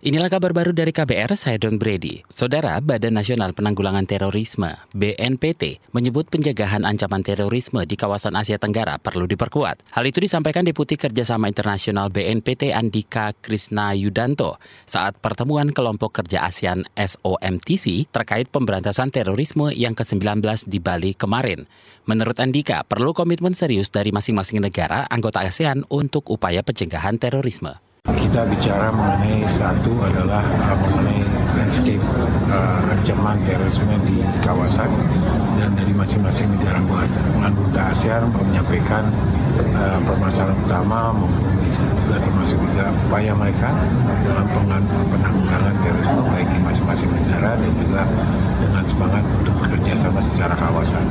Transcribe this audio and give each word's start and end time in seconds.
Inilah 0.00 0.32
kabar 0.32 0.56
baru 0.56 0.72
dari 0.72 0.96
KBR, 0.96 1.36
saya 1.36 1.60
Don 1.60 1.76
Brady. 1.76 2.24
Saudara, 2.32 2.80
Badan 2.80 3.20
Nasional 3.20 3.52
Penanggulangan 3.52 4.08
Terorisme, 4.08 4.72
BNPT, 4.96 5.76
menyebut 5.92 6.24
pencegahan 6.32 6.88
ancaman 6.88 7.20
terorisme 7.20 7.84
di 7.84 8.00
kawasan 8.00 8.32
Asia 8.32 8.56
Tenggara 8.56 8.96
perlu 8.96 9.28
diperkuat. 9.28 9.92
Hal 9.92 10.04
itu 10.08 10.24
disampaikan 10.24 10.64
Deputi 10.64 10.96
Kerjasama 10.96 11.52
Internasional 11.52 12.08
BNPT 12.08 12.72
Andika 12.72 13.36
Krisna 13.44 13.92
Yudanto 13.92 14.56
saat 14.88 15.20
pertemuan 15.20 15.68
kelompok 15.68 16.24
kerja 16.24 16.48
ASEAN 16.48 16.88
SOMTC 16.96 18.08
terkait 18.08 18.48
pemberantasan 18.48 19.12
terorisme 19.12 19.68
yang 19.68 19.92
ke-19 19.92 20.40
di 20.64 20.80
Bali 20.80 21.12
kemarin. 21.12 21.68
Menurut 22.08 22.40
Andika, 22.40 22.88
perlu 22.88 23.12
komitmen 23.12 23.52
serius 23.52 23.92
dari 23.92 24.16
masing-masing 24.16 24.64
negara 24.64 25.04
anggota 25.12 25.44
ASEAN 25.44 25.84
untuk 25.92 26.32
upaya 26.32 26.64
pencegahan 26.64 27.20
terorisme. 27.20 27.89
Kita 28.18 28.42
bicara 28.46 28.90
mengenai 28.90 29.46
satu 29.54 29.92
adalah 30.02 30.42
uh, 30.42 30.76
mengenai 30.82 31.22
landscape 31.54 32.02
uh, 32.50 32.82
ancaman 32.90 33.38
terorisme 33.46 33.94
di 34.06 34.24
kawasan 34.42 34.90
dan 35.60 35.70
dari 35.78 35.94
masing-masing 35.94 36.50
negara 36.50 36.82
anggota 37.38 37.80
ASEAN 37.94 38.26
menyampaikan 38.34 39.06
uh, 39.78 39.98
permasalahan 40.02 40.58
utama 40.66 41.14
maupun 41.14 41.50
juga 42.10 42.16
termasuk 42.26 42.58
juga 42.58 42.86
upaya 43.06 43.32
mereka 43.38 43.68
dalam 44.26 44.46
penanggulangan 45.14 45.74
terorisme 45.86 46.22
baik 46.34 46.48
di 46.50 46.60
masing-masing 46.66 47.10
negara 47.14 47.50
dan 47.54 47.72
juga 47.78 48.02
dengan 48.58 48.84
semangat 48.90 49.24
untuk 49.38 49.54
bekerja 49.62 49.92
sama 49.98 50.18
secara 50.18 50.54
kawasan. 50.58 51.06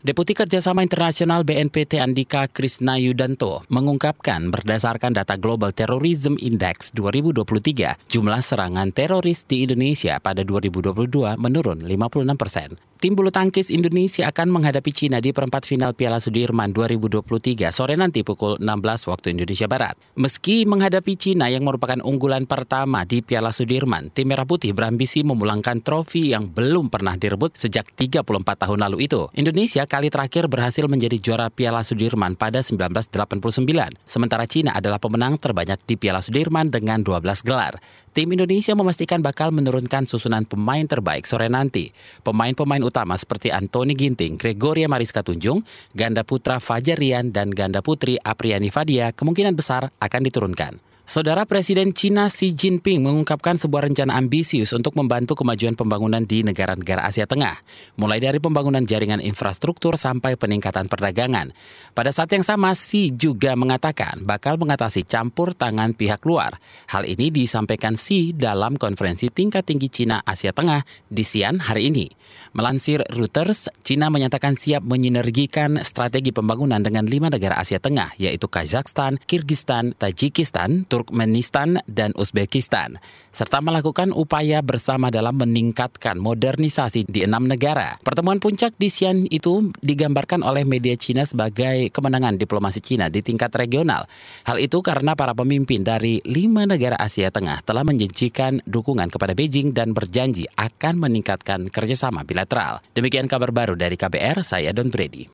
Deputi 0.00 0.32
Kerjasama 0.32 0.80
Internasional 0.80 1.44
BNPT 1.44 2.00
Andika 2.00 2.48
Krisna 2.48 2.96
Yudanto 2.96 3.60
mengungkapkan 3.68 4.48
berdasarkan 4.48 5.12
data 5.12 5.36
Global 5.36 5.76
Terrorism 5.76 6.40
Index 6.40 6.88
2023, 6.96 8.08
jumlah 8.08 8.40
serangan 8.40 8.96
teroris 8.96 9.44
di 9.44 9.68
Indonesia 9.68 10.16
pada 10.16 10.40
2022 10.40 11.36
menurun 11.36 11.84
56 11.84 12.32
persen. 12.32 12.89
Tim 13.00 13.16
bulu 13.16 13.32
tangkis 13.32 13.72
Indonesia 13.72 14.28
akan 14.28 14.60
menghadapi 14.60 14.92
Cina 14.92 15.24
di 15.24 15.32
perempat 15.32 15.64
final 15.64 15.96
Piala 15.96 16.20
Sudirman 16.20 16.68
2023 16.76 17.72
sore 17.72 17.96
nanti 17.96 18.20
pukul 18.20 18.60
16 18.60 19.08
waktu 19.08 19.32
Indonesia 19.32 19.64
Barat. 19.64 19.96
Meski 20.20 20.68
menghadapi 20.68 21.16
Cina 21.16 21.48
yang 21.48 21.64
merupakan 21.64 21.96
unggulan 22.04 22.44
pertama 22.44 23.08
di 23.08 23.24
Piala 23.24 23.56
Sudirman, 23.56 24.12
tim 24.12 24.28
Merah 24.28 24.44
Putih 24.44 24.76
berambisi 24.76 25.24
memulangkan 25.24 25.80
trofi 25.80 26.36
yang 26.36 26.52
belum 26.52 26.92
pernah 26.92 27.16
direbut 27.16 27.56
sejak 27.56 27.88
34 27.96 28.68
tahun 28.68 28.84
lalu 28.84 29.08
itu. 29.08 29.32
Indonesia 29.32 29.88
kali 29.88 30.12
terakhir 30.12 30.52
berhasil 30.52 30.84
menjadi 30.84 31.16
juara 31.16 31.48
Piala 31.48 31.80
Sudirman 31.80 32.36
pada 32.36 32.60
1989, 32.60 33.96
sementara 34.04 34.44
Cina 34.44 34.76
adalah 34.76 35.00
pemenang 35.00 35.40
terbanyak 35.40 35.80
di 35.88 35.96
Piala 35.96 36.20
Sudirman 36.20 36.68
dengan 36.68 37.00
12 37.00 37.48
gelar. 37.48 37.80
Tim 38.10 38.26
Indonesia 38.34 38.74
memastikan 38.74 39.22
bakal 39.22 39.54
menurunkan 39.54 40.02
susunan 40.02 40.42
pemain 40.42 40.82
terbaik 40.82 41.24
sore 41.24 41.46
nanti. 41.46 41.94
Pemain-pemain 42.26 42.89
utama 42.90 43.14
seperti 43.14 43.54
Anthony 43.54 43.94
Ginting, 43.94 44.34
Gregoria 44.36 44.90
Mariska 44.90 45.22
Tunjung, 45.22 45.62
ganda 45.94 46.26
putra 46.26 46.58
Fajar 46.58 46.98
Rian, 46.98 47.30
dan 47.30 47.54
ganda 47.54 47.80
putri 47.80 48.18
Apriani 48.18 48.68
Fadia 48.68 49.14
kemungkinan 49.14 49.54
besar 49.54 49.94
akan 50.02 50.22
diturunkan. 50.26 50.82
Saudara 51.10 51.42
Presiden 51.42 51.90
China 51.90 52.30
Xi 52.30 52.54
Jinping 52.54 53.02
mengungkapkan 53.02 53.58
sebuah 53.58 53.90
rencana 53.90 54.14
ambisius 54.14 54.70
untuk 54.70 54.94
membantu 54.94 55.34
kemajuan 55.34 55.74
pembangunan 55.74 56.22
di 56.22 56.46
negara-negara 56.46 57.02
Asia 57.02 57.26
Tengah, 57.26 57.66
mulai 57.98 58.22
dari 58.22 58.38
pembangunan 58.38 58.86
jaringan 58.86 59.18
infrastruktur 59.18 59.98
sampai 59.98 60.38
peningkatan 60.38 60.86
perdagangan. 60.86 61.50
Pada 61.98 62.14
saat 62.14 62.30
yang 62.30 62.46
sama, 62.46 62.78
Xi 62.78 63.10
juga 63.10 63.58
mengatakan 63.58 64.22
bakal 64.22 64.54
mengatasi 64.62 65.02
campur 65.02 65.50
tangan 65.50 65.98
pihak 65.98 66.22
luar. 66.22 66.62
Hal 66.86 67.02
ini 67.02 67.34
disampaikan 67.34 67.98
Xi 67.98 68.30
dalam 68.30 68.78
konferensi 68.78 69.34
tingkat 69.34 69.66
tinggi 69.66 69.90
Cina 69.90 70.22
Asia 70.22 70.54
Tengah 70.54 70.86
di 71.10 71.26
Xi'an 71.26 71.58
hari 71.58 71.90
ini. 71.90 72.06
Melansir 72.54 73.02
Reuters, 73.10 73.66
Cina 73.82 74.14
menyatakan 74.14 74.54
siap 74.54 74.86
menyinergikan 74.86 75.82
strategi 75.82 76.30
pembangunan 76.30 76.78
dengan 76.78 77.02
lima 77.02 77.26
negara 77.26 77.58
Asia 77.58 77.82
Tengah, 77.82 78.14
yaitu 78.22 78.46
Kazakhstan, 78.46 79.18
Kirgistan, 79.26 79.98
Tajikistan, 79.98 80.86
Turki, 80.86 80.99
Turkmenistan, 81.00 81.80
dan 81.88 82.12
Uzbekistan, 82.12 83.00
serta 83.32 83.64
melakukan 83.64 84.12
upaya 84.12 84.60
bersama 84.60 85.08
dalam 85.08 85.32
meningkatkan 85.40 86.20
modernisasi 86.20 87.08
di 87.08 87.24
enam 87.24 87.48
negara. 87.48 87.96
Pertemuan 88.04 88.36
puncak 88.36 88.76
di 88.76 88.92
Xi'an 88.92 89.24
itu 89.32 89.72
digambarkan 89.80 90.44
oleh 90.44 90.68
media 90.68 90.92
Cina 91.00 91.24
sebagai 91.24 91.88
kemenangan 91.88 92.36
diplomasi 92.36 92.84
Cina 92.84 93.08
di 93.08 93.24
tingkat 93.24 93.48
regional. 93.56 94.04
Hal 94.44 94.60
itu 94.60 94.84
karena 94.84 95.16
para 95.16 95.32
pemimpin 95.32 95.80
dari 95.80 96.20
lima 96.28 96.68
negara 96.68 97.00
Asia 97.00 97.32
Tengah 97.32 97.64
telah 97.64 97.80
menjanjikan 97.80 98.60
dukungan 98.68 99.08
kepada 99.08 99.32
Beijing 99.32 99.72
dan 99.72 99.96
berjanji 99.96 100.44
akan 100.60 101.00
meningkatkan 101.00 101.72
kerjasama 101.72 102.28
bilateral. 102.28 102.84
Demikian 102.92 103.24
kabar 103.24 103.48
baru 103.56 103.72
dari 103.72 103.96
KBR, 103.96 104.44
saya 104.44 104.76
Don 104.76 104.92
Brady. 104.92 105.24